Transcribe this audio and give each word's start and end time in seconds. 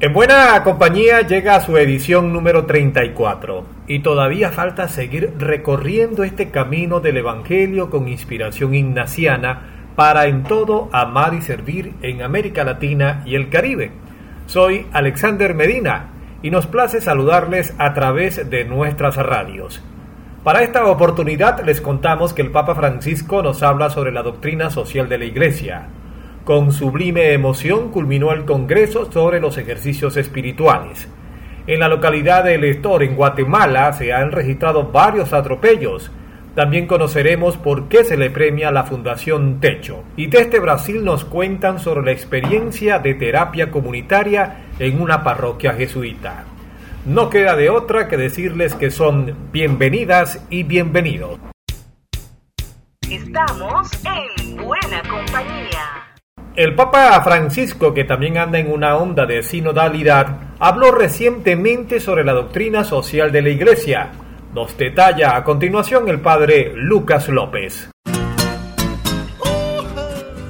En 0.00 0.12
buena 0.12 0.60
compañía 0.64 1.20
llega 1.20 1.54
a 1.54 1.60
su 1.60 1.76
edición 1.76 2.32
número 2.32 2.66
34 2.66 3.64
y 3.86 4.00
todavía 4.00 4.50
falta 4.50 4.88
seguir 4.88 5.34
recorriendo 5.38 6.24
este 6.24 6.50
camino 6.50 6.98
del 6.98 7.18
Evangelio 7.18 7.90
con 7.90 8.08
inspiración 8.08 8.74
ignaciana 8.74 9.92
para 9.94 10.26
en 10.26 10.42
todo 10.42 10.88
amar 10.92 11.32
y 11.34 11.42
servir 11.42 11.94
en 12.02 12.22
América 12.22 12.64
Latina 12.64 13.22
y 13.24 13.36
el 13.36 13.48
Caribe. 13.50 13.92
Soy 14.46 14.84
Alexander 14.92 15.54
Medina 15.54 16.08
y 16.42 16.50
nos 16.50 16.66
place 16.66 17.00
saludarles 17.00 17.72
a 17.78 17.94
través 17.94 18.50
de 18.50 18.64
nuestras 18.64 19.14
radios. 19.14 19.80
Para 20.42 20.64
esta 20.64 20.84
oportunidad 20.86 21.64
les 21.64 21.80
contamos 21.80 22.34
que 22.34 22.42
el 22.42 22.50
Papa 22.50 22.74
Francisco 22.74 23.42
nos 23.42 23.62
habla 23.62 23.90
sobre 23.90 24.10
la 24.10 24.24
doctrina 24.24 24.70
social 24.70 25.08
de 25.08 25.18
la 25.18 25.24
Iglesia, 25.24 25.86
con 26.44 26.72
sublime 26.72 27.32
emoción 27.32 27.90
culminó 27.90 28.32
el 28.32 28.44
Congreso 28.44 29.10
sobre 29.10 29.40
los 29.40 29.56
ejercicios 29.56 30.16
espirituales. 30.16 31.08
En 31.66 31.80
la 31.80 31.88
localidad 31.88 32.44
de 32.44 32.58
Lestor, 32.58 33.02
en 33.02 33.16
Guatemala, 33.16 33.92
se 33.94 34.12
han 34.12 34.30
registrado 34.30 34.90
varios 34.92 35.32
atropellos. 35.32 36.10
También 36.54 36.86
conoceremos 36.86 37.56
por 37.56 37.88
qué 37.88 38.04
se 38.04 38.18
le 38.18 38.30
premia 38.30 38.70
la 38.70 38.84
Fundación 38.84 39.58
Techo. 39.60 40.04
Y 40.16 40.26
desde 40.26 40.60
Brasil 40.60 41.02
nos 41.02 41.24
cuentan 41.24 41.78
sobre 41.78 42.04
la 42.04 42.12
experiencia 42.12 42.98
de 42.98 43.14
terapia 43.14 43.70
comunitaria 43.70 44.66
en 44.78 45.00
una 45.00 45.24
parroquia 45.24 45.72
jesuita. 45.72 46.44
No 47.06 47.30
queda 47.30 47.56
de 47.56 47.70
otra 47.70 48.06
que 48.06 48.18
decirles 48.18 48.74
que 48.74 48.90
son 48.90 49.34
bienvenidas 49.50 50.44
y 50.50 50.62
bienvenidos. 50.62 51.38
Estamos 53.10 53.90
en 54.04 54.56
buena 54.56 55.02
compañía. 55.02 55.73
El 56.56 56.76
Papa 56.76 57.20
Francisco, 57.24 57.92
que 57.92 58.04
también 58.04 58.38
anda 58.38 58.60
en 58.60 58.70
una 58.70 58.96
onda 58.96 59.26
de 59.26 59.42
sinodalidad, 59.42 60.54
habló 60.60 60.92
recientemente 60.92 61.98
sobre 61.98 62.22
la 62.22 62.32
doctrina 62.32 62.84
social 62.84 63.32
de 63.32 63.42
la 63.42 63.48
Iglesia. 63.48 64.12
Nos 64.54 64.78
detalla 64.78 65.34
a 65.34 65.42
continuación 65.42 66.08
el 66.08 66.20
padre 66.20 66.72
Lucas 66.76 67.28
López. 67.28 67.90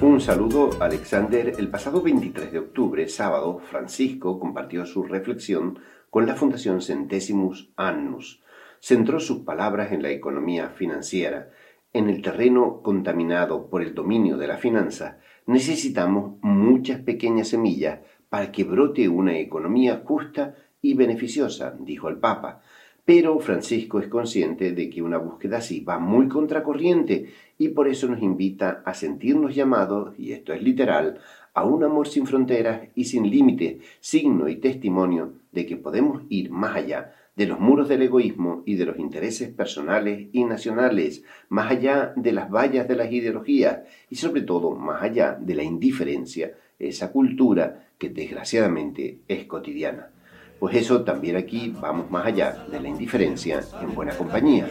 Un 0.03 0.21
saludo, 0.21 0.77
Alexander. 0.79 1.55
El 1.57 1.69
pasado 1.69 2.03
23 2.03 2.53
de 2.53 2.59
octubre, 2.59 3.09
sábado, 3.09 3.63
Francisco 3.71 4.39
compartió 4.39 4.85
su 4.85 5.05
reflexión 5.05 5.79
con 6.11 6.27
la 6.27 6.35
Fundación 6.35 6.83
Centésimus 6.83 7.71
Annus. 7.77 8.43
Centró 8.79 9.21
sus 9.21 9.39
palabras 9.39 9.91
en 9.91 10.03
la 10.03 10.11
economía 10.11 10.69
financiera, 10.69 11.49
en 11.95 12.11
el 12.11 12.21
terreno 12.21 12.83
contaminado 12.83 13.71
por 13.71 13.81
el 13.81 13.95
dominio 13.95 14.37
de 14.37 14.49
la 14.49 14.59
finanza 14.59 15.21
necesitamos 15.47 16.37
muchas 16.43 17.01
pequeñas 17.01 17.49
semillas 17.49 18.01
para 18.29 18.51
que 18.51 18.65
brote 18.65 19.09
una 19.09 19.39
economía 19.39 20.03
justa 20.05 20.55
y 20.83 20.95
beneficiosa, 20.95 21.77
dijo 21.79 22.09
el 22.09 22.17
Papa. 22.17 22.63
Pero 23.05 23.39
Francisco 23.39 24.01
es 24.01 24.09
consciente 24.09 24.73
de 24.73 24.89
que 24.89 25.03
una 25.03 25.19
búsqueda 25.19 25.59
así 25.59 25.81
va 25.81 25.99
muy 25.99 26.27
contracorriente 26.27 27.33
y 27.59 27.69
por 27.69 27.87
eso 27.87 28.09
nos 28.09 28.23
invita 28.23 28.83
a 28.85 28.95
sentirnos 28.95 29.55
llamados, 29.55 30.19
y 30.19 30.33
esto 30.33 30.55
es 30.55 30.63
literal, 30.63 31.19
a 31.53 31.65
un 31.65 31.85
amor 31.85 32.09
sin 32.09 32.27
fronteras 32.27 32.89
y 32.95 33.05
sin 33.05 33.31
límites, 33.31 33.85
signo 34.01 34.49
y 34.49 34.57
testimonio 34.57 35.35
de 35.53 35.67
que 35.67 35.77
podemos 35.77 36.23
ir 36.31 36.51
más 36.51 36.77
allá 36.77 37.13
de 37.37 37.47
los 37.47 37.59
muros 37.59 37.89
del 37.89 38.03
egoísmo 38.03 38.63
y 38.65 38.77
de 38.77 38.87
los 38.87 38.99
intereses 38.99 39.49
personales 39.51 40.29
y 40.33 40.45
nacionales, 40.45 41.25
más 41.49 41.71
allá 41.71 42.13
de 42.17 42.33
las 42.33 42.51
vallas 42.51 42.87
de 42.87 42.97
las 42.97 43.11
ideologías 43.11 43.81
y 44.09 44.17
sobre 44.17 44.43
todo 44.43 44.73
más 44.73 45.03
allá 45.03 45.37
de 45.41 45.55
la 45.55 45.63
indiferencia, 45.63 46.53
esa 46.79 47.11
cultura 47.11 47.89
que 47.99 48.11
desgraciadamente 48.11 49.19
es 49.29 49.45
cotidiana. 49.47 50.11
Pues 50.59 50.77
eso 50.77 51.03
también 51.03 51.37
aquí 51.37 51.75
vamos 51.81 52.11
más 52.11 52.27
allá 52.27 52.67
de 52.71 52.81
la 52.81 52.89
indiferencia 52.89 53.61
en 53.83 53.95
buena 53.95 54.17
compañía. 54.17 54.67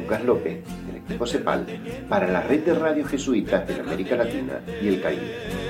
Lucas 0.00 0.24
López, 0.24 0.64
del 0.86 0.96
equipo 0.96 1.26
CEPAL, 1.26 1.66
para 2.08 2.26
la 2.26 2.40
red 2.40 2.64
de 2.64 2.74
radios 2.74 3.08
jesuitas 3.08 3.68
de 3.68 3.80
América 3.80 4.16
Latina 4.16 4.60
y 4.82 4.88
el 4.88 5.00
Caribe. 5.00 5.65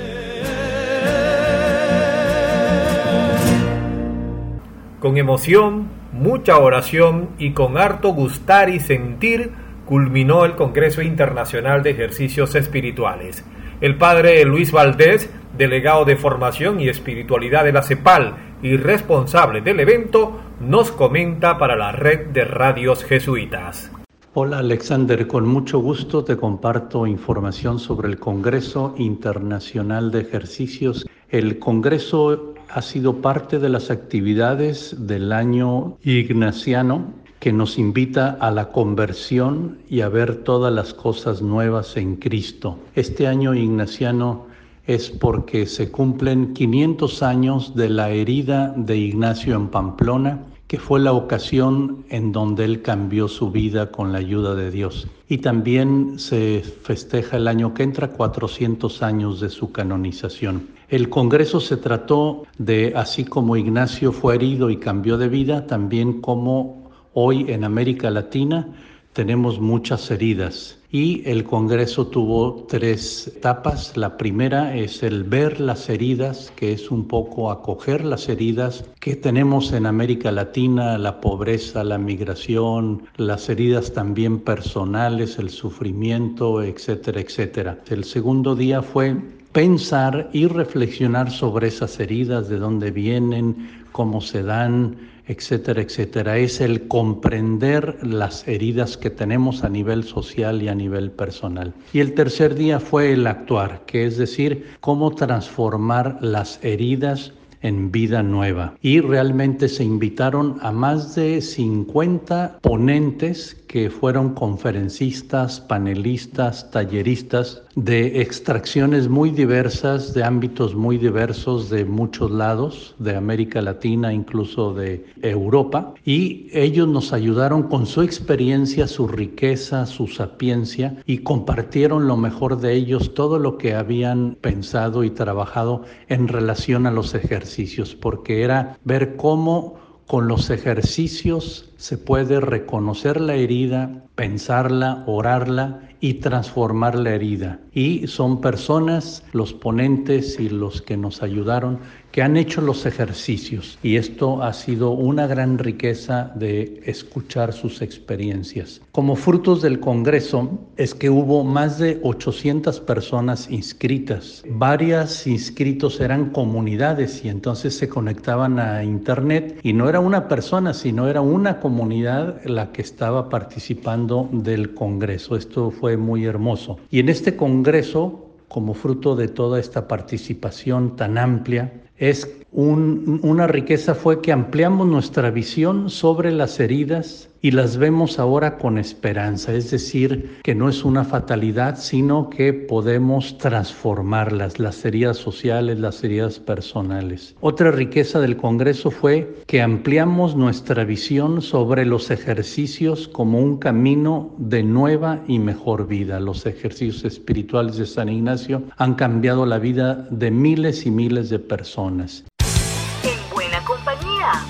Con 5.07 5.19
emoción, 5.19 5.87
mucha 6.13 6.59
oración 6.59 7.29
y 7.39 7.53
con 7.53 7.79
harto 7.79 8.09
gustar 8.09 8.71
y 8.71 8.81
sentir 8.81 9.53
culminó 9.85 10.45
el 10.45 10.57
Congreso 10.57 11.01
Internacional 11.01 11.85
de 11.85 11.91
Ejercicios 11.91 12.57
Espirituales. 12.57 13.45
El 13.81 13.99
padre 13.99 14.45
Luis 14.45 14.73
Valdés, 14.73 15.31
delegado 15.57 16.05
de 16.05 16.17
Formación 16.17 16.81
y 16.81 16.89
Espiritualidad 16.89 17.63
de 17.63 17.73
la 17.73 17.85
CEPAL 17.85 18.35
y 18.63 18.77
responsable 18.79 19.61
del 19.61 19.79
evento, 19.79 20.41
nos 20.59 20.91
comenta 20.91 21.57
para 21.57 21.77
la 21.77 21.93
red 21.93 22.31
de 22.31 22.45
radios 22.45 23.05
jesuitas. 23.05 23.93
Hola 24.35 24.59
Alexander, 24.59 25.29
con 25.29 25.47
mucho 25.47 25.79
gusto 25.79 26.25
te 26.25 26.37
comparto 26.37 27.07
información 27.07 27.79
sobre 27.79 28.09
el 28.09 28.19
Congreso 28.19 28.97
Internacional 28.99 30.11
de 30.11 30.23
Ejercicios. 30.23 31.07
El 31.29 31.61
Congreso 31.61 32.56
ha 32.71 32.83
sido 32.83 33.21
parte 33.21 33.59
de 33.59 33.69
las 33.69 33.91
actividades 33.91 34.95
del 35.07 35.33
año 35.33 35.97
ignaciano 36.03 37.13
que 37.39 37.53
nos 37.53 37.79
invita 37.79 38.37
a 38.41 38.51
la 38.51 38.73
conversión 38.73 39.79
y 39.89 40.01
a 40.01 40.09
ver 40.09 40.43
todas 40.43 40.73
las 40.73 40.95
cosas 40.95 41.43
nuevas 41.43 41.97
en 41.97 42.17
Cristo. 42.17 42.79
Este 42.95 43.27
año 43.27 43.55
ignaciano 43.55 44.47
es 44.87 45.11
porque 45.11 45.67
se 45.67 45.91
cumplen 45.91 46.55
500 46.55 47.23
años 47.23 47.75
de 47.75 47.89
la 47.89 48.11
herida 48.11 48.73
de 48.77 48.97
Ignacio 48.97 49.57
en 49.57 49.69
Pamplona, 49.69 50.45
que 50.69 50.79
fue 50.79 51.01
la 51.01 51.13
ocasión 51.13 52.05
en 52.09 52.33
donde 52.33 52.65
él 52.65 52.83
cambió 52.83 53.29
su 53.29 53.51
vida 53.51 53.91
con 53.91 54.13
la 54.13 54.19
ayuda 54.19 54.55
de 54.55 54.71
Dios. 54.71 55.09
Y 55.29 55.39
también 55.39 56.19
se 56.19 56.65
festeja 56.83 57.37
el 57.37 57.49
año 57.49 57.75
que 57.75 57.83
entra 57.83 58.13
400 58.13 59.03
años 59.03 59.41
de 59.41 59.49
su 59.49 59.73
canonización. 59.73 60.76
El 60.89 61.09
Congreso 61.09 61.59
se 61.59 61.77
trató 61.77 62.45
de, 62.59 62.93
así 62.95 63.25
como 63.25 63.57
Ignacio 63.57 64.13
fue 64.13 64.37
herido 64.37 64.71
y 64.71 64.77
cambió 64.77 65.19
de 65.19 65.29
vida, 65.29 65.67
también 65.67 66.21
como 66.21 66.91
hoy 67.13 67.47
en 67.49 67.65
América 67.65 68.09
Latina 68.11 68.69
tenemos 69.13 69.59
muchas 69.59 70.11
heridas 70.11 70.79
y 70.93 71.29
el 71.29 71.43
Congreso 71.43 72.07
tuvo 72.07 72.67
tres 72.69 73.27
etapas. 73.29 73.97
La 73.97 74.17
primera 74.17 74.77
es 74.77 75.03
el 75.03 75.25
ver 75.25 75.61
las 75.61 75.89
heridas, 75.89 76.53
que 76.55 76.73
es 76.73 76.91
un 76.91 77.09
poco 77.09 77.51
acoger 77.51 78.05
las 78.05 78.29
heridas 78.29 78.85
que 79.01 79.17
tenemos 79.17 79.73
en 79.73 79.87
América 79.87 80.31
Latina, 80.31 80.99
la 80.99 81.21
pobreza, 81.21 81.83
la 81.83 81.99
migración, 81.99 83.03
las 83.17 83.49
heridas 83.49 83.93
también 83.93 84.39
personales, 84.39 85.39
el 85.39 85.51
sufrimiento, 85.51 86.63
etcétera, 86.63 87.21
etcétera. 87.21 87.81
El 87.89 88.05
segundo 88.05 88.55
día 88.55 88.83
fue 88.83 89.17
pensar 89.57 90.29
y 90.35 90.49
reflexionar 90.49 91.31
sobre 91.31 91.69
esas 91.69 91.99
heridas, 91.99 92.51
de 92.51 92.59
dónde 92.59 92.91
vienen, 92.91 93.71
cómo 93.91 94.21
se 94.21 94.43
dan, 94.43 94.97
etcétera, 95.29 95.81
etcétera. 95.81 96.37
Es 96.37 96.61
el 96.61 96.87
comprender 96.89 97.97
las 98.03 98.47
heridas 98.47 98.99
que 98.99 99.09
tenemos 99.09 99.65
a 99.65 99.71
nivel 99.71 100.05
social 100.05 100.63
y 100.63 100.69
a 100.69 100.75
nivel 100.75 101.11
personal. 101.11 101.73
Y 101.95 102.01
el 102.01 102.13
tercer 102.13 102.55
día 102.55 102.81
fue 102.81 103.15
el 103.15 103.27
actuar, 103.27 103.81
que 103.87 104.05
es 104.05 104.19
decir, 104.19 104.67
cómo 104.81 105.15
transformar 105.15 106.19
las 106.21 106.63
heridas 106.63 107.33
en 107.63 107.91
vida 107.91 108.23
nueva. 108.23 108.75
Y 108.83 109.01
realmente 109.01 109.71
se 109.71 109.85
invitaron 109.85 110.59
a 110.61 110.71
más 110.71 111.15
de 111.15 111.41
50 111.41 112.59
ponentes 112.61 113.57
que 113.69 113.89
fueron 113.89 114.35
conferencistas, 114.35 115.61
panelistas, 115.61 116.71
talleristas 116.71 117.63
de 117.77 118.23
extracciones 118.23 119.07
muy 119.09 119.31
diversas, 119.31 120.15
de 120.15 120.25
ámbitos 120.25 120.75
muy 120.75 120.97
diversos 120.97 121.69
de 121.69 121.85
muchos 121.85 122.31
lados, 122.31 122.95
de 122.99 123.15
América 123.15 123.61
Latina, 123.61 124.15
incluso 124.15 124.73
de 124.73 125.05
Europa, 125.21 125.93
y 126.03 126.49
ellos 126.53 126.89
nos 126.89 127.13
ayudaron 127.13 127.65
con 127.65 127.85
su 127.85 128.01
experiencia, 128.01 128.89
su 128.89 129.07
riqueza, 129.07 129.85
su 129.85 130.07
sapiencia, 130.09 130.97
y 131.05 131.19
compartieron 131.19 132.09
lo 132.09 132.17
mejor 132.17 132.59
de 132.59 132.73
ellos, 132.73 133.13
todo 133.13 133.39
lo 133.39 133.59
que 133.59 133.75
habían 133.75 134.39
pensado 134.41 135.05
y 135.05 135.11
trabajado 135.11 135.83
en 136.09 136.29
relación 136.29 136.87
a 136.87 136.91
los 136.91 137.15
ejercicios, 137.15 137.95
porque 137.95 138.43
era 138.43 138.79
ver 138.85 139.17
cómo 139.17 139.77
Con 140.07 140.29
los 140.29 140.51
ejercicios 140.51 141.73
se 141.79 141.99
puede 141.99 142.39
reconocer 142.39 143.21
la 143.21 143.35
herida, 143.35 144.05
pensarla, 144.15 145.03
orarla 145.09 145.81
y 146.01 146.15
transformar 146.15 146.95
la 146.95 147.15
herida. 147.15 147.61
Y 147.73 148.07
son 148.07 148.41
personas, 148.41 149.25
los 149.33 149.53
ponentes 149.53 150.39
y 150.39 150.49
los 150.49 150.83
que 150.83 150.97
nos 150.97 151.23
ayudaron, 151.23 151.81
que 152.17 152.23
han 152.23 152.39
hecho 152.39 152.63
los 152.63 152.87
ejercicios. 152.87 153.79
Y 153.83 153.97
esto 153.97 154.43
ha 154.43 154.55
sido 154.55 154.93
una 154.93 155.27
gran 155.27 155.59
riqueza 155.59 156.33
de 156.35 156.81
escuchar 156.87 157.53
sus 157.53 157.83
experiencias. 157.83 158.81
Como 158.91 159.17
frutos 159.17 159.61
del 159.61 159.81
Congreso 159.81 160.59
es 160.79 160.95
que 160.95 161.11
hubo 161.11 161.45
más 161.45 161.79
de 161.79 162.01
800 162.03 162.81
personas 162.81 163.51
inscritas. 163.51 164.43
Varias 164.49 165.27
inscritos 165.27 166.01
eran 166.01 166.31
comunidades 166.31 167.23
y 167.23 167.29
entonces 167.29 167.77
se 167.77 167.91
conectaban 167.91 168.59
a 168.61 168.83
Internet 168.83 169.61
y 169.63 169.75
no 169.75 169.87
era 169.87 170.01
una 170.01 170.27
persona, 170.27 170.73
sino 170.73 171.09
era 171.09 171.21
una 171.21 171.61
comunidad 171.61 172.41
la 172.47 172.73
que 172.73 172.81
estaba 172.81 173.29
participando 173.29 174.27
del 174.33 174.73
Congreso. 174.73 175.37
Esto 175.37 175.71
fue 175.71 175.99
muy 175.99 176.25
hermoso. 176.25 176.79
Y 176.91 177.01
en 177.01 177.11
este 177.11 177.37
Congreso, 177.37 178.23
como 178.49 178.73
fruto 178.73 179.17
de 179.17 179.29
toda 179.29 179.61
esta 179.61 179.87
participación 179.87 180.97
tan 180.97 181.19
amplia, 181.19 181.83
es 181.99 182.29
una 182.53 183.47
riqueza 183.47 183.95
fue 183.95 184.21
que 184.21 184.33
ampliamos 184.33 184.87
nuestra 184.87 185.31
visión 185.31 185.91
sobre 185.91 186.33
las 186.33 186.61
heridas 186.61 187.29
y 187.47 187.53
las 187.53 187.77
vemos 187.77 188.19
ahora 188.19 188.59
con 188.59 188.77
esperanza, 188.77 189.55
es 189.55 189.71
decir, 189.71 190.39
que 190.43 190.57
no 190.57 190.69
es 190.69 190.85
una 190.85 191.05
fatalidad, 191.05 191.79
sino 191.79 192.29
que 192.29 192.53
podemos 192.53 193.39
transformarlas, 193.39 194.59
las 194.59 194.85
heridas 194.85 195.17
sociales, 195.17 195.79
las 195.79 196.03
heridas 196.03 196.41
personales. 196.41 197.37
Otra 197.41 197.71
riqueza 197.71 198.19
del 198.19 198.37
Congreso 198.37 198.91
fue 198.91 199.33
que 199.47 199.63
ampliamos 199.63 200.35
nuestra 200.35 200.83
visión 200.83 201.41
sobre 201.41 201.87
los 201.87 202.11
ejercicios 202.11 203.07
como 203.07 203.39
un 203.39 203.59
camino 203.59 204.35
de 204.39 204.65
nueva 204.65 205.23
y 205.29 205.39
mejor 205.39 205.87
vida. 205.87 206.19
Los 206.19 206.47
ejercicios 206.47 207.05
espirituales 207.05 207.77
de 207.77 207.87
San 207.87 208.09
Ignacio 208.09 208.65
han 208.77 208.95
cambiado 208.97 209.47
la 209.47 209.61
vida 209.61 210.09
de 210.11 210.33
miles 210.33 210.85
y 210.85 210.91
miles 210.91 211.31
de 211.31 211.39
personas. 211.39 212.25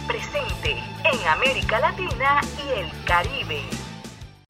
Presente 0.06 0.70
en 0.70 1.28
América 1.28 1.80
Latina 1.80 2.40
y 2.56 2.80
el 2.80 3.04
Caribe. 3.04 3.60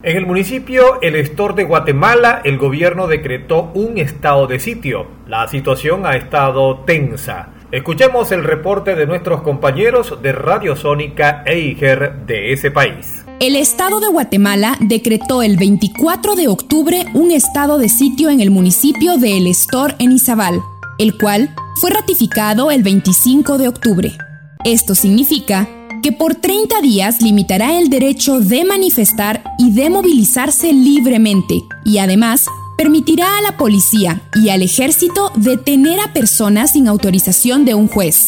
En 0.02 0.16
el 0.16 0.26
municipio 0.26 1.00
El 1.00 1.16
Estor 1.16 1.54
de 1.54 1.64
Guatemala, 1.64 2.42
el 2.44 2.58
gobierno 2.58 3.06
decretó 3.06 3.70
un 3.74 3.96
estado 3.96 4.46
de 4.46 4.60
sitio. 4.60 5.06
La 5.26 5.48
situación 5.48 6.04
ha 6.04 6.16
estado 6.16 6.80
tensa. 6.80 7.48
Escuchemos 7.72 8.30
el 8.30 8.44
reporte 8.44 8.94
de 8.94 9.06
nuestros 9.06 9.40
compañeros 9.40 10.20
de 10.20 10.32
Radio 10.32 10.76
Sónica 10.76 11.42
e 11.46 11.60
IGER 11.60 12.26
de 12.26 12.52
ese 12.52 12.70
país. 12.70 13.24
El 13.40 13.56
Estado 13.56 14.00
de 14.00 14.08
Guatemala 14.08 14.76
decretó 14.80 15.42
el 15.42 15.56
24 15.56 16.36
de 16.36 16.48
octubre 16.48 17.06
un 17.14 17.32
estado 17.32 17.78
de 17.78 17.88
sitio 17.88 18.28
en 18.28 18.40
el 18.40 18.50
municipio 18.50 19.16
de 19.16 19.38
El 19.38 19.46
Estor 19.46 19.94
en 19.98 20.12
Izabal, 20.12 20.60
el 20.98 21.16
cual 21.16 21.54
fue 21.80 21.90
ratificado 21.90 22.70
el 22.70 22.82
25 22.82 23.58
de 23.58 23.68
octubre. 23.68 24.12
Esto 24.64 24.94
significa 24.94 25.68
que 26.02 26.12
por 26.12 26.34
30 26.34 26.80
días 26.80 27.20
limitará 27.22 27.78
el 27.78 27.88
derecho 27.88 28.40
de 28.40 28.64
manifestar 28.64 29.42
y 29.58 29.70
de 29.72 29.90
movilizarse 29.90 30.72
libremente 30.72 31.62
y 31.84 31.98
además 31.98 32.46
permitirá 32.76 33.38
a 33.38 33.40
la 33.40 33.56
policía 33.56 34.22
y 34.34 34.50
al 34.50 34.62
ejército 34.62 35.32
detener 35.36 36.00
a 36.00 36.12
personas 36.12 36.72
sin 36.72 36.88
autorización 36.88 37.64
de 37.64 37.74
un 37.74 37.88
juez. 37.88 38.26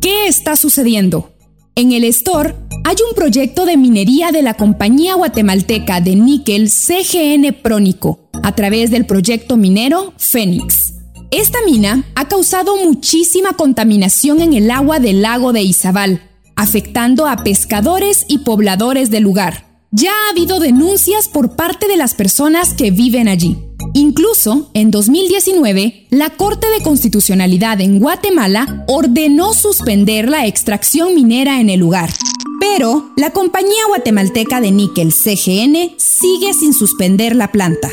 ¿Qué 0.00 0.26
está 0.26 0.56
sucediendo? 0.56 1.32
En 1.76 1.92
el 1.92 2.04
Store 2.04 2.54
hay 2.84 2.96
un 3.08 3.14
proyecto 3.14 3.64
de 3.64 3.76
minería 3.76 4.30
de 4.30 4.42
la 4.42 4.54
compañía 4.54 5.14
guatemalteca 5.14 6.00
de 6.00 6.16
níquel 6.16 6.68
CGN 6.68 7.54
Prónico 7.62 8.28
a 8.42 8.54
través 8.54 8.90
del 8.90 9.06
proyecto 9.06 9.56
minero 9.56 10.12
Fénix. 10.18 10.93
Esta 11.36 11.58
mina 11.66 12.04
ha 12.14 12.28
causado 12.28 12.76
muchísima 12.76 13.54
contaminación 13.54 14.40
en 14.40 14.52
el 14.52 14.70
agua 14.70 15.00
del 15.00 15.20
lago 15.22 15.52
de 15.52 15.62
Izabal, 15.62 16.22
afectando 16.54 17.26
a 17.26 17.38
pescadores 17.38 18.24
y 18.28 18.38
pobladores 18.38 19.10
del 19.10 19.24
lugar. 19.24 19.66
Ya 19.90 20.12
ha 20.12 20.30
habido 20.30 20.60
denuncias 20.60 21.26
por 21.26 21.56
parte 21.56 21.88
de 21.88 21.96
las 21.96 22.14
personas 22.14 22.74
que 22.74 22.92
viven 22.92 23.26
allí. 23.26 23.58
Incluso, 23.94 24.70
en 24.74 24.92
2019, 24.92 26.06
la 26.10 26.30
Corte 26.30 26.68
de 26.68 26.84
Constitucionalidad 26.84 27.80
en 27.80 27.98
Guatemala 27.98 28.84
ordenó 28.86 29.54
suspender 29.54 30.28
la 30.28 30.46
extracción 30.46 31.16
minera 31.16 31.60
en 31.60 31.68
el 31.68 31.80
lugar. 31.80 32.10
Pero 32.60 33.10
la 33.16 33.30
compañía 33.30 33.88
guatemalteca 33.88 34.60
de 34.60 34.70
níquel 34.70 35.12
CGN 35.12 35.96
sigue 35.98 36.54
sin 36.54 36.72
suspender 36.72 37.34
la 37.34 37.50
planta. 37.50 37.90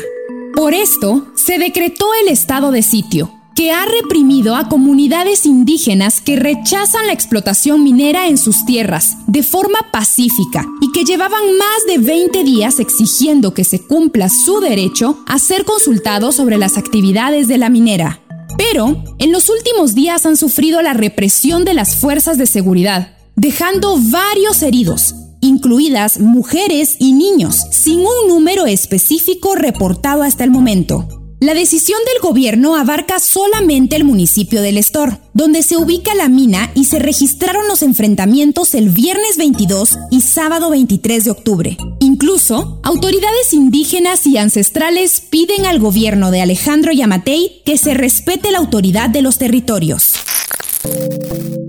Por 0.54 0.74
esto, 0.74 1.26
se 1.34 1.58
decretó 1.58 2.06
el 2.22 2.28
estado 2.28 2.70
de 2.72 2.82
sitio, 2.82 3.32
que 3.54 3.72
ha 3.72 3.84
reprimido 3.86 4.54
a 4.54 4.68
comunidades 4.68 5.46
indígenas 5.46 6.20
que 6.20 6.36
rechazan 6.36 7.06
la 7.06 7.12
explotación 7.12 7.82
minera 7.82 8.28
en 8.28 8.36
sus 8.36 8.64
tierras 8.64 9.16
de 9.26 9.42
forma 9.42 9.90
pacífica 9.90 10.66
y 10.80 10.92
que 10.92 11.04
llevaban 11.04 11.56
más 11.56 11.86
de 11.86 11.98
20 11.98 12.44
días 12.44 12.80
exigiendo 12.80 13.54
que 13.54 13.64
se 13.64 13.80
cumpla 13.86 14.28
su 14.28 14.60
derecho 14.60 15.22
a 15.26 15.38
ser 15.38 15.64
consultados 15.64 16.36
sobre 16.36 16.58
las 16.58 16.76
actividades 16.76 17.48
de 17.48 17.58
la 17.58 17.70
minera. 17.70 18.20
Pero 18.58 19.02
en 19.18 19.32
los 19.32 19.48
últimos 19.48 19.94
días 19.94 20.26
han 20.26 20.36
sufrido 20.36 20.82
la 20.82 20.92
represión 20.92 21.64
de 21.64 21.74
las 21.74 21.96
fuerzas 21.96 22.36
de 22.36 22.46
seguridad, 22.46 23.16
dejando 23.36 23.98
varios 24.10 24.62
heridos, 24.62 25.14
incluidas 25.42 26.18
mujeres 26.18 26.96
y 26.98 27.12
niños, 27.12 27.60
sin 27.70 28.00
un 28.00 28.28
número 28.28 28.64
específico 28.64 29.54
reportado 29.54 30.22
hasta 30.22 30.44
el 30.44 30.50
momento. 30.50 31.06
La 31.42 31.54
decisión 31.54 31.98
del 32.06 32.22
gobierno 32.22 32.76
abarca 32.76 33.18
solamente 33.18 33.96
el 33.96 34.04
municipio 34.04 34.62
del 34.62 34.78
Estor, 34.78 35.18
donde 35.34 35.64
se 35.64 35.76
ubica 35.76 36.14
la 36.14 36.28
mina 36.28 36.70
y 36.76 36.84
se 36.84 37.00
registraron 37.00 37.66
los 37.66 37.82
enfrentamientos 37.82 38.76
el 38.76 38.90
viernes 38.90 39.38
22 39.38 39.98
y 40.12 40.20
sábado 40.20 40.70
23 40.70 41.24
de 41.24 41.30
octubre. 41.32 41.76
Incluso, 41.98 42.78
autoridades 42.84 43.52
indígenas 43.52 44.24
y 44.24 44.38
ancestrales 44.38 45.20
piden 45.20 45.66
al 45.66 45.80
gobierno 45.80 46.30
de 46.30 46.42
Alejandro 46.42 46.92
Yamatei 46.92 47.62
que 47.66 47.76
se 47.76 47.92
respete 47.92 48.52
la 48.52 48.58
autoridad 48.58 49.10
de 49.10 49.22
los 49.22 49.38
territorios. 49.38 50.14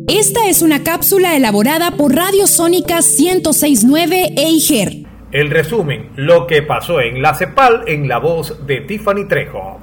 Esta 0.08 0.48
es 0.48 0.62
una 0.62 0.84
cápsula 0.84 1.36
elaborada 1.36 1.92
por 1.92 2.16
Radio 2.16 2.48
Sónica 2.48 3.00
1069 3.02 4.34
EIGER 4.38 5.14
el 5.34 5.50
resumen, 5.50 6.12
lo 6.16 6.46
que 6.46 6.62
pasó 6.62 7.02
en 7.02 7.24
la 7.24 7.34
CEPAL 7.34 7.86
en 7.88 8.08
la 8.08 8.20
voz 8.20 8.68
de 8.68 8.82
Tiffany 8.82 9.28
Trejo. 9.28 9.80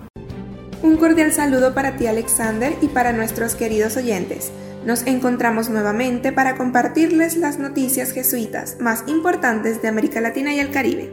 Un 0.80 0.96
cordial 0.96 1.32
saludo 1.32 1.74
para 1.74 1.96
ti 1.96 2.06
Alexander 2.06 2.72
y 2.80 2.86
para 2.86 3.12
nuestros 3.12 3.56
queridos 3.56 3.96
oyentes. 3.96 4.52
Nos 4.86 5.04
encontramos 5.08 5.68
nuevamente 5.68 6.30
para 6.30 6.56
compartirles 6.56 7.36
las 7.36 7.58
noticias 7.58 8.12
jesuitas 8.12 8.76
más 8.80 9.02
importantes 9.08 9.82
de 9.82 9.88
América 9.88 10.20
Latina 10.20 10.54
y 10.54 10.60
el 10.60 10.70
Caribe. 10.70 11.12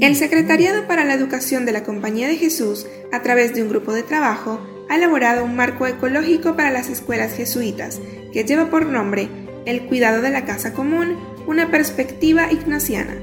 El 0.00 0.16
Secretariado 0.16 0.86
para 0.88 1.04
la 1.04 1.12
Educación 1.12 1.66
de 1.66 1.72
la 1.72 1.84
Compañía 1.84 2.28
de 2.28 2.36
Jesús, 2.36 2.86
a 3.12 3.22
través 3.22 3.54
de 3.54 3.62
un 3.62 3.68
grupo 3.68 3.92
de 3.92 4.02
trabajo, 4.02 4.58
ha 4.88 4.96
elaborado 4.96 5.44
un 5.44 5.56
marco 5.56 5.86
ecológico 5.86 6.56
para 6.56 6.70
las 6.70 6.88
escuelas 6.88 7.32
jesuitas, 7.32 8.00
que 8.32 8.44
lleva 8.44 8.70
por 8.70 8.86
nombre 8.86 9.28
El 9.66 9.86
cuidado 9.86 10.20
de 10.20 10.30
la 10.30 10.44
casa 10.44 10.72
común, 10.72 11.16
una 11.46 11.70
perspectiva 11.70 12.52
ignaciana. 12.52 13.14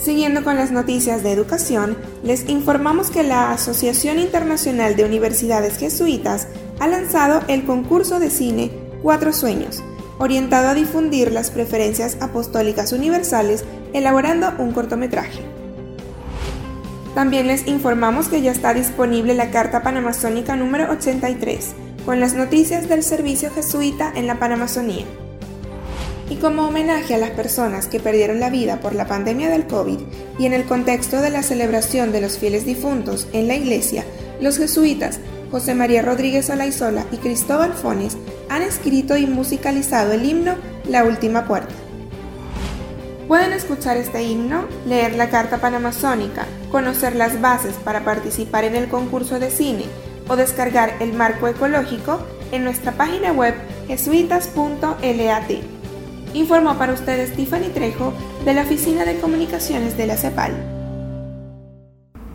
Siguiendo 0.00 0.44
con 0.44 0.56
las 0.56 0.70
noticias 0.70 1.22
de 1.22 1.32
educación, 1.32 1.96
les 2.22 2.48
informamos 2.48 3.10
que 3.10 3.22
la 3.22 3.50
Asociación 3.52 4.18
Internacional 4.18 4.94
de 4.94 5.04
Universidades 5.04 5.78
Jesuitas 5.78 6.48
ha 6.78 6.86
lanzado 6.86 7.42
el 7.48 7.64
concurso 7.64 8.20
de 8.20 8.30
cine 8.30 8.70
Cuatro 9.02 9.32
Sueños, 9.32 9.82
orientado 10.18 10.68
a 10.68 10.74
difundir 10.74 11.32
las 11.32 11.50
preferencias 11.50 12.18
apostólicas 12.20 12.92
universales 12.92 13.64
elaborando 13.92 14.52
un 14.58 14.72
cortometraje. 14.72 15.55
También 17.16 17.46
les 17.46 17.66
informamos 17.66 18.28
que 18.28 18.42
ya 18.42 18.52
está 18.52 18.74
disponible 18.74 19.32
la 19.32 19.50
Carta 19.50 19.82
Panamazónica 19.82 20.54
número 20.54 20.92
83, 20.92 21.72
con 22.04 22.20
las 22.20 22.34
noticias 22.34 22.90
del 22.90 23.02
servicio 23.02 23.50
jesuita 23.50 24.12
en 24.14 24.26
la 24.26 24.38
Panamazonía. 24.38 25.06
Y 26.28 26.36
como 26.36 26.68
homenaje 26.68 27.14
a 27.14 27.18
las 27.18 27.30
personas 27.30 27.86
que 27.86 28.00
perdieron 28.00 28.38
la 28.38 28.50
vida 28.50 28.80
por 28.80 28.94
la 28.94 29.06
pandemia 29.06 29.48
del 29.48 29.66
COVID 29.66 29.98
y 30.38 30.44
en 30.44 30.52
el 30.52 30.66
contexto 30.66 31.22
de 31.22 31.30
la 31.30 31.42
celebración 31.42 32.12
de 32.12 32.20
los 32.20 32.36
fieles 32.36 32.66
difuntos 32.66 33.28
en 33.32 33.48
la 33.48 33.54
iglesia, 33.54 34.04
los 34.38 34.58
jesuitas 34.58 35.18
José 35.50 35.74
María 35.74 36.02
Rodríguez 36.02 36.50
Olaizola 36.50 37.06
y 37.12 37.16
Cristóbal 37.16 37.72
Fones 37.72 38.18
han 38.50 38.60
escrito 38.60 39.16
y 39.16 39.26
musicalizado 39.26 40.12
el 40.12 40.26
himno 40.26 40.56
La 40.86 41.04
Última 41.04 41.46
Puerta. 41.46 41.85
Pueden 43.28 43.52
escuchar 43.52 43.96
este 43.96 44.22
himno, 44.22 44.66
leer 44.86 45.16
la 45.16 45.30
carta 45.30 45.58
panamazónica, 45.58 46.46
conocer 46.70 47.16
las 47.16 47.40
bases 47.40 47.74
para 47.74 48.04
participar 48.04 48.62
en 48.62 48.76
el 48.76 48.86
concurso 48.86 49.40
de 49.40 49.50
cine 49.50 49.86
o 50.28 50.36
descargar 50.36 50.94
el 51.00 51.12
marco 51.12 51.48
ecológico 51.48 52.24
en 52.52 52.62
nuestra 52.62 52.92
página 52.92 53.32
web 53.32 53.54
jesuitas.lat. 53.88 55.50
Informó 56.34 56.78
para 56.78 56.92
ustedes 56.92 57.34
Tiffany 57.34 57.70
Trejo 57.74 58.12
de 58.44 58.54
la 58.54 58.62
Oficina 58.62 59.04
de 59.04 59.18
Comunicaciones 59.18 59.96
de 59.96 60.06
la 60.06 60.16
CEPAL. 60.16 60.52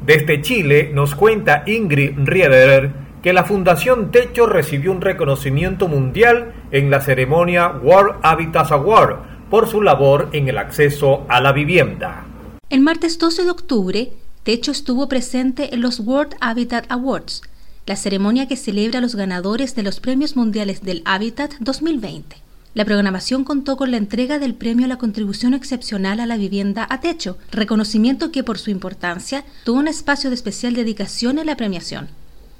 Desde 0.05 0.41
Chile 0.41 0.91
nos 0.93 1.15
cuenta 1.15 1.63
Ingrid 1.67 2.17
Riederer 2.17 2.91
que 3.23 3.31
la 3.31 3.45
Fundación 3.45 4.11
Techo 4.11 4.45
recibió 4.45 4.91
un 4.91 4.99
reconocimiento 4.99 5.87
mundial 5.87 6.53
en 6.71 6.89
la 6.89 6.99
ceremonia 6.99 7.69
World 7.69 8.15
Habitat 8.23 8.71
Award 8.71 9.30
por 9.51 9.69
su 9.69 9.81
labor 9.81 10.29
en 10.31 10.47
el 10.47 10.57
acceso 10.57 11.25
a 11.27 11.41
la 11.41 11.51
vivienda. 11.51 12.25
El 12.69 12.79
martes 12.79 13.19
12 13.19 13.43
de 13.43 13.51
octubre, 13.51 14.13
Techo 14.43 14.71
estuvo 14.71 15.09
presente 15.09 15.75
en 15.75 15.81
los 15.81 15.99
World 15.99 16.35
Habitat 16.39 16.85
Awards, 16.89 17.41
la 17.85 17.97
ceremonia 17.97 18.47
que 18.47 18.55
celebra 18.55 18.99
a 18.99 19.01
los 19.01 19.15
ganadores 19.15 19.75
de 19.75 19.83
los 19.83 19.99
Premios 19.99 20.37
Mundiales 20.37 20.81
del 20.83 21.01
Hábitat 21.03 21.51
2020. 21.59 22.37
La 22.73 22.85
programación 22.85 23.43
contó 23.43 23.75
con 23.75 23.91
la 23.91 23.97
entrega 23.97 24.39
del 24.39 24.55
premio 24.55 24.85
a 24.85 24.87
la 24.87 24.97
contribución 24.97 25.53
excepcional 25.53 26.21
a 26.21 26.25
la 26.25 26.37
vivienda 26.37 26.87
a 26.89 27.01
techo, 27.01 27.37
reconocimiento 27.51 28.31
que 28.31 28.45
por 28.45 28.57
su 28.57 28.71
importancia 28.71 29.43
tuvo 29.65 29.79
un 29.79 29.89
espacio 29.89 30.29
de 30.29 30.35
especial 30.35 30.73
dedicación 30.73 31.37
en 31.37 31.47
la 31.47 31.57
premiación. 31.57 32.07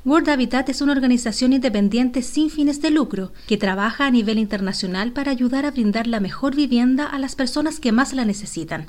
World 0.03 0.29
Habitat 0.29 0.67
es 0.69 0.81
una 0.81 0.93
organización 0.93 1.53
independiente 1.53 2.23
sin 2.23 2.49
fines 2.49 2.81
de 2.81 2.89
lucro 2.89 3.33
que 3.47 3.57
trabaja 3.57 4.07
a 4.07 4.09
nivel 4.09 4.39
internacional 4.39 5.11
para 5.11 5.29
ayudar 5.29 5.63
a 5.63 5.69
brindar 5.69 6.07
la 6.07 6.19
mejor 6.19 6.55
vivienda 6.55 7.05
a 7.05 7.19
las 7.19 7.35
personas 7.35 7.79
que 7.79 7.91
más 7.91 8.11
la 8.13 8.25
necesitan. 8.25 8.87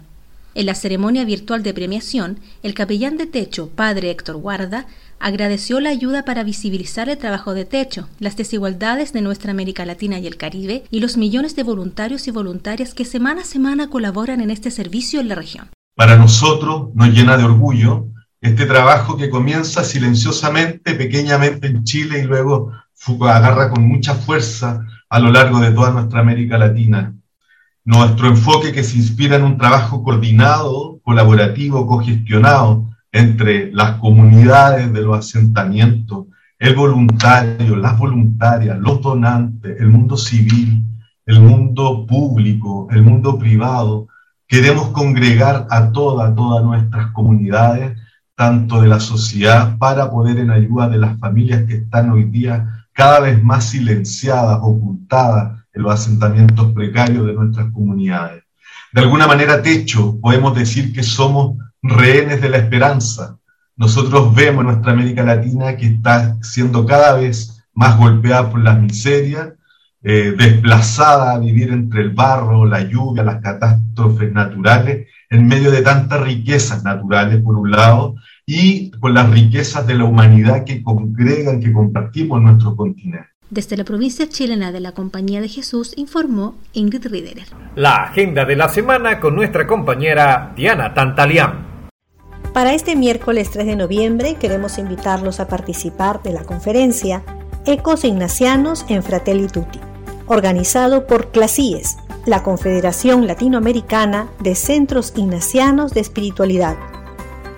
En 0.55 0.65
la 0.65 0.75
ceremonia 0.75 1.27
virtual 1.27 1.63
de 1.63 1.75
premiación, 1.75 2.39
el 2.63 2.73
capellán 2.73 3.19
de 3.19 3.27
techo, 3.27 3.69
padre 3.69 4.11
Héctor 4.11 4.37
Guarda, 4.37 4.87
agradeció 5.19 5.81
la 5.81 5.91
ayuda 5.91 6.25
para 6.25 6.45
visibilizar 6.45 7.11
el 7.11 7.19
trabajo 7.19 7.53
de 7.53 7.67
techo, 7.67 8.09
las 8.19 8.39
desigualdades 8.39 9.13
de 9.13 9.21
nuestra 9.21 9.51
América 9.51 9.85
Latina 9.85 10.19
y 10.19 10.27
el 10.27 10.39
Caribe 10.39 10.85
y 10.91 11.01
los 11.01 11.19
millones 11.19 11.55
de 11.57 11.63
voluntarios 11.63 12.27
y 12.27 12.31
voluntarias 12.31 12.95
que 12.95 13.05
semana 13.05 13.43
a 13.43 13.45
semana 13.45 13.91
colaboran 13.91 14.41
en 14.41 14.51
este 14.51 14.71
servicio 14.71 15.21
en 15.21 15.29
la 15.29 15.35
región. 15.35 15.69
Para 15.95 16.17
nosotros 16.17 16.89
nos 16.95 17.09
llena 17.11 17.37
de 17.37 17.45
orgullo 17.45 18.07
este 18.43 18.67
trabajo 18.67 19.17
que 19.17 19.31
comienza 19.31 19.85
silenciosamente, 19.85 20.95
pequeñamente 20.95 21.69
en 21.69 21.85
Chile 21.85 22.19
y 22.19 22.25
luego 22.25 22.73
agarra 23.21 23.71
con 23.71 23.87
mucha 23.87 24.15
fuerza 24.15 24.85
a 25.09 25.19
lo 25.21 25.31
largo 25.31 25.61
de 25.61 25.71
toda 25.71 25.93
nuestra 25.93 26.21
América 26.21 26.59
Latina. 26.59 27.15
Nuestro 27.85 28.27
enfoque 28.27 28.73
que 28.73 28.83
se 28.83 28.97
inspira 28.97 29.37
en 29.37 29.45
un 29.45 29.59
trabajo 29.59 30.03
coordinado, 30.03 31.01
colaborativo, 31.05 31.87
cogestionado, 31.87 32.91
entre 33.13 33.71
las 33.73 33.99
comunidades 33.99 34.93
de 34.93 35.03
los 35.03 35.19
asentamientos, 35.19 36.27
el 36.59 36.75
voluntario, 36.75 37.77
las 37.77 37.97
voluntarias, 37.97 38.77
los 38.79 39.01
donantes, 39.03 39.81
el 39.81 39.89
mundo 39.89 40.17
civil, 40.17 40.85
el 41.27 41.41
mundo 41.41 42.07
público, 42.07 42.89
el 42.91 43.03
mundo 43.03 43.39
privado. 43.39 44.09
Queremos 44.49 44.89
congregar 44.89 45.69
a 45.71 45.93
todas, 45.93 46.35
todas 46.35 46.65
nuestras 46.65 47.09
comunidades, 47.13 48.02
tanto 48.35 48.81
de 48.81 48.89
la 48.89 49.01
sociedad, 49.01 49.77
para 49.79 50.11
poder 50.11 50.39
en 50.39 50.51
ayuda 50.51 50.89
de 50.89 50.99
las 50.99 51.19
familias 51.19 51.65
que 51.65 51.75
están 51.75 52.11
hoy 52.11 52.25
día 52.25 52.87
cada 52.93 53.21
vez 53.21 53.43
más 53.43 53.71
silenciadas, 53.71 54.59
ocultadas 54.63 55.63
en 55.73 55.83
los 55.83 55.93
asentamientos 55.93 56.73
precarios 56.73 57.27
de 57.27 57.33
nuestras 57.35 57.71
comunidades. 57.73 58.45
De 58.93 59.01
alguna 59.01 59.27
manera, 59.27 59.63
techo, 59.63 60.19
podemos 60.21 60.55
decir 60.55 60.93
que 60.93 61.03
somos 61.03 61.57
rehenes 61.83 62.43
de 62.43 62.51
la 62.51 62.59
esperanza. 62.59 63.39
Nosotros 63.77 64.35
vemos 64.35 64.65
nuestra 64.65 64.93
América 64.93 65.23
Latina 65.23 65.77
que 65.77 65.87
está 65.87 66.37
siendo 66.43 66.85
cada 66.85 67.15
vez 67.15 67.65
más 67.75 67.97
golpeada 67.97 68.51
por 68.51 68.61
las 68.61 68.79
miserias, 68.79 69.49
eh, 70.03 70.35
desplazada 70.37 71.33
a 71.33 71.39
vivir 71.39 71.71
entre 71.71 72.03
el 72.03 72.11
barro, 72.11 72.67
la 72.67 72.83
lluvia, 72.83 73.23
las 73.23 73.41
catástrofes 73.41 74.33
naturales, 74.33 75.07
en 75.33 75.47
medio 75.47 75.71
de 75.71 75.81
tantas 75.81 76.21
riquezas 76.21 76.85
naturales, 76.85 77.43
por 77.43 77.57
un 77.57 77.71
lado, 77.71 78.17
y 78.45 78.91
con 78.91 79.15
las 79.15 79.31
riquezas 79.31 79.87
de 79.87 79.95
la 79.95 80.05
humanidad 80.05 80.65
que 80.65 80.83
congregan, 80.83 81.59
que 81.59 81.73
compartimos 81.73 82.39
en 82.39 82.45
nuestro 82.45 82.77
continente. 82.77 83.29
Desde 83.49 83.79
la 83.79 83.85
provincia 83.85 84.29
chilena 84.29 84.73
de 84.73 84.81
la 84.81 84.93
Compañía 84.93 85.41
de 85.41 85.49
Jesús 85.49 85.95
informó 85.97 86.55
Ingrid 86.75 87.07
Riederer. 87.07 87.47
La 87.77 87.97
agenda 88.05 88.45
de 88.45 88.57
la 88.57 88.69
semana 88.69 89.21
con 89.21 89.35
nuestra 89.35 89.67
compañera 89.67 90.53
Diana 90.55 90.93
Tantalián. 90.93 91.67
Para 92.53 92.75
este 92.75 92.95
miércoles 92.95 93.51
3 93.51 93.67
de 93.67 93.77
noviembre 93.77 94.37
queremos 94.39 94.77
invitarlos 94.77 95.41
a 95.41 95.49
participar 95.49 96.23
de 96.23 96.35
la 96.35 96.45
conferencia 96.45 97.23
Ecos 97.65 98.05
Ignacianos 98.05 98.85
en 98.91 99.03
Fratelli 99.03 99.47
Tutti, 99.47 99.81
organizado 100.27 101.07
por 101.07 101.31
CLASIES, 101.31 101.97
la 102.27 102.43
Confederación 102.43 103.27
Latinoamericana 103.27 104.29
de 104.41 104.55
Centros 104.55 105.13
Ignacianos 105.17 105.93
de 105.93 106.01
Espiritualidad. 106.01 106.77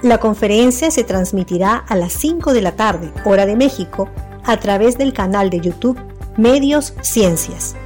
La 0.03 0.19
conferencia 0.19 0.91
se 0.91 1.05
transmitirá 1.05 1.77
a 1.77 1.97
las 1.97 2.13
5 2.13 2.53
de 2.53 2.63
la 2.63 2.73
tarde, 2.73 3.13
hora 3.25 3.47
de 3.47 3.57
México, 3.57 4.09
a 4.45 4.57
través 4.59 4.99
del 4.99 5.13
canal 5.13 5.51
de 5.51 5.61
YouTube 5.61 5.99
Medios 6.37 6.95
Ciencias. 7.03 7.77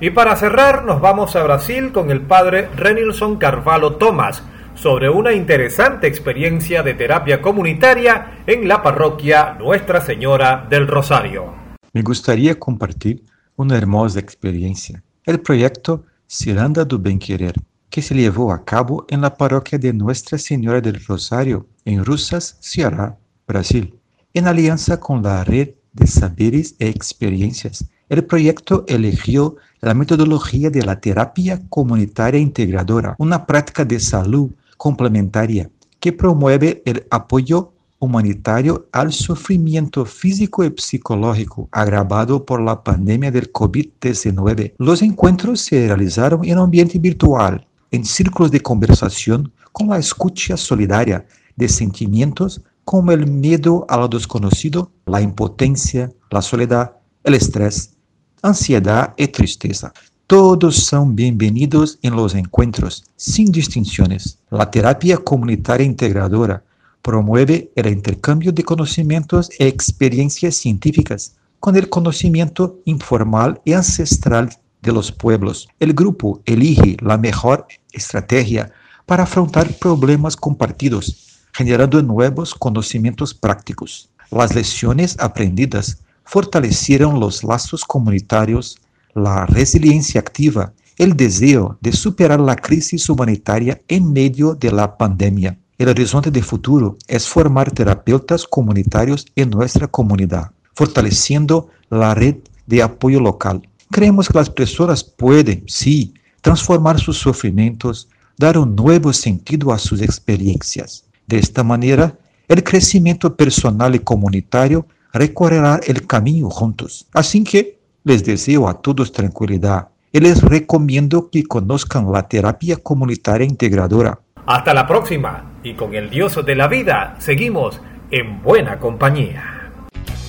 Y 0.00 0.10
para 0.10 0.36
cerrar, 0.36 0.84
nos 0.84 1.00
vamos 1.00 1.34
a 1.34 1.42
Brasil 1.42 1.92
con 1.92 2.10
el 2.10 2.22
padre 2.22 2.68
Renilson 2.76 3.36
Carvalho 3.36 3.96
Tomás 3.96 4.42
sobre 4.74 5.10
una 5.10 5.32
interesante 5.32 6.06
experiencia 6.06 6.84
de 6.84 6.94
terapia 6.94 7.42
comunitaria 7.42 8.42
en 8.46 8.68
la 8.68 8.80
parroquia 8.80 9.56
Nuestra 9.58 10.00
Señora 10.00 10.66
del 10.70 10.86
Rosario. 10.86 11.52
Me 11.92 12.02
gustaría 12.02 12.58
compartir 12.58 13.24
una 13.56 13.76
hermosa 13.76 14.20
experiencia, 14.20 15.02
el 15.28 15.40
proyecto 15.40 16.06
Ciranda 16.26 16.86
do 16.86 16.98
Bem 16.98 17.18
Querer, 17.18 17.52
que 17.90 18.00
se 18.00 18.14
llevó 18.14 18.50
a 18.50 18.64
cabo 18.64 19.04
en 19.10 19.20
la 19.20 19.36
parroquia 19.36 19.78
de 19.78 19.92
Nuestra 19.92 20.38
Señora 20.38 20.80
del 20.80 21.04
Rosario, 21.04 21.66
en 21.84 22.02
Rusas, 22.02 22.56
Ceará, 22.60 23.18
Brasil, 23.46 23.94
en 24.32 24.46
alianza 24.46 24.98
con 24.98 25.22
la 25.22 25.44
Red 25.44 25.74
de 25.92 26.06
Saberes 26.06 26.76
e 26.78 26.88
Experiencias. 26.88 27.84
El 28.08 28.24
proyecto 28.24 28.86
eligió 28.88 29.56
la 29.82 29.92
metodología 29.92 30.70
de 30.70 30.82
la 30.82 30.98
terapia 30.98 31.60
comunitaria 31.68 32.40
integradora, 32.40 33.14
una 33.18 33.44
práctica 33.44 33.84
de 33.84 34.00
salud 34.00 34.50
complementaria 34.78 35.70
que 36.00 36.14
promueve 36.14 36.82
el 36.86 37.06
apoyo 37.10 37.74
humanitario 37.98 38.88
al 38.92 39.12
sufrimiento 39.12 40.04
físico 40.04 40.64
y 40.64 40.72
psicológico 40.76 41.68
agravado 41.72 42.44
por 42.44 42.60
la 42.60 42.82
pandemia 42.82 43.30
del 43.30 43.52
COVID-19. 43.52 44.74
Los 44.78 45.02
encuentros 45.02 45.60
se 45.60 45.86
realizaron 45.86 46.44
en 46.44 46.58
ambiente 46.58 46.98
virtual, 46.98 47.66
en 47.90 48.04
círculos 48.04 48.50
de 48.50 48.60
conversación 48.60 49.52
con 49.72 49.88
la 49.88 49.98
escucha 49.98 50.56
solidaria 50.56 51.26
de 51.56 51.68
sentimientos 51.68 52.62
como 52.84 53.12
el 53.12 53.26
miedo 53.26 53.84
a 53.88 53.96
lo 53.96 54.08
desconocido, 54.08 54.90
la 55.06 55.20
impotencia, 55.20 56.10
la 56.30 56.40
soledad, 56.40 56.92
el 57.24 57.34
estrés, 57.34 57.94
ansiedad 58.42 59.12
y 59.16 59.26
tristeza. 59.28 59.92
Todos 60.26 60.76
son 60.76 61.16
bienvenidos 61.16 61.98
en 62.02 62.14
los 62.14 62.34
encuentros, 62.34 63.04
sin 63.16 63.50
distinciones. 63.50 64.38
La 64.50 64.70
terapia 64.70 65.16
comunitaria 65.16 65.86
integradora 65.86 66.62
promueve 67.02 67.70
el 67.74 67.86
intercambio 67.86 68.52
de 68.52 68.62
conocimientos 68.64 69.50
e 69.58 69.66
experiencias 69.66 70.56
científicas 70.56 71.36
con 71.60 71.76
el 71.76 71.88
conocimiento 71.88 72.78
informal 72.84 73.60
y 73.64 73.72
ancestral 73.72 74.50
de 74.82 74.92
los 74.92 75.10
pueblos. 75.10 75.68
El 75.80 75.92
grupo 75.92 76.40
elige 76.44 76.96
la 77.00 77.18
mejor 77.18 77.66
estrategia 77.92 78.70
para 79.06 79.24
afrontar 79.24 79.72
problemas 79.78 80.36
compartidos, 80.36 81.40
generando 81.52 82.02
nuevos 82.02 82.54
conocimientos 82.54 83.34
prácticos. 83.34 84.10
Las 84.30 84.54
lecciones 84.54 85.16
aprendidas 85.18 85.98
fortalecieron 86.24 87.18
los 87.18 87.42
lazos 87.42 87.84
comunitarios 87.84 88.78
la 89.14 89.46
resiliencia 89.46 90.20
activa, 90.20 90.72
el 90.96 91.16
deseo 91.16 91.78
de 91.80 91.92
superar 91.92 92.40
la 92.40 92.56
crisis 92.56 93.08
humanitaria 93.08 93.80
en 93.88 94.12
medio 94.12 94.54
de 94.54 94.70
la 94.72 94.96
pandemia. 94.96 95.58
El 95.78 95.88
horizonte 95.88 96.32
de 96.32 96.42
futuro 96.42 96.98
es 97.06 97.28
formar 97.28 97.70
terapeutas 97.70 98.44
comunitarios 98.44 99.26
en 99.36 99.50
nuestra 99.50 99.86
comunidad, 99.86 100.50
fortaleciendo 100.74 101.68
la 101.88 102.16
red 102.16 102.34
de 102.66 102.82
apoyo 102.82 103.20
local. 103.20 103.62
Creemos 103.92 104.28
que 104.28 104.38
las 104.38 104.50
personas 104.50 105.04
pueden, 105.04 105.62
sí, 105.68 106.14
transformar 106.40 106.98
sus 106.98 107.18
sufrimientos, 107.18 108.08
dar 108.36 108.58
un 108.58 108.74
nuevo 108.74 109.12
sentido 109.12 109.72
a 109.72 109.78
sus 109.78 110.02
experiencias. 110.02 111.04
De 111.28 111.38
esta 111.38 111.62
manera, 111.62 112.18
el 112.48 112.64
crecimiento 112.64 113.36
personal 113.36 113.94
y 113.94 114.00
comunitario 114.00 114.84
recorrerá 115.12 115.80
el 115.86 116.08
camino 116.08 116.50
juntos. 116.50 117.06
Así 117.12 117.44
que 117.44 117.78
les 118.02 118.24
deseo 118.24 118.68
a 118.68 118.74
todos 118.74 119.12
tranquilidad 119.12 119.90
y 120.12 120.18
les 120.18 120.42
recomiendo 120.42 121.30
que 121.30 121.44
conozcan 121.44 122.10
la 122.10 122.26
terapia 122.26 122.76
comunitaria 122.76 123.46
integradora. 123.46 124.18
Hasta 124.48 124.72
la 124.72 124.86
próxima 124.86 125.44
y 125.62 125.74
con 125.74 125.94
el 125.94 126.08
Dios 126.08 126.42
de 126.42 126.54
la 126.54 126.68
vida 126.68 127.16
seguimos 127.18 127.82
en 128.10 128.40
buena 128.42 128.78
compañía. 128.78 129.70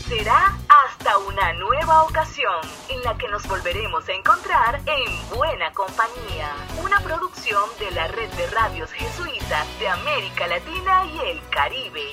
Será 0.09 0.57
hasta 0.67 1.17
una 1.19 1.53
nueva 1.53 2.03
ocasión 2.03 2.59
en 2.89 3.01
la 3.05 3.17
que 3.17 3.29
nos 3.29 3.47
volveremos 3.47 4.09
a 4.09 4.11
encontrar 4.11 4.81
en 4.85 5.37
Buena 5.37 5.71
Compañía, 5.71 6.51
una 6.83 6.99
producción 6.99 7.63
de 7.79 7.91
la 7.91 8.09
red 8.09 8.29
de 8.31 8.47
radios 8.47 8.91
jesuitas 8.91 9.65
de 9.79 9.87
América 9.87 10.47
Latina 10.47 11.05
y 11.05 11.29
el 11.29 11.39
Caribe. 11.49 12.03